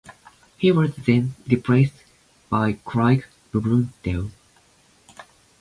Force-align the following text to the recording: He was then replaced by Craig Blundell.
He 0.57 0.71
was 0.71 0.95
then 0.95 1.35
replaced 1.47 1.93
by 2.49 2.73
Craig 2.85 3.27
Blundell. 3.51 4.31